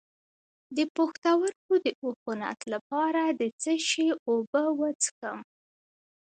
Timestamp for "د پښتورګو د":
0.75-1.87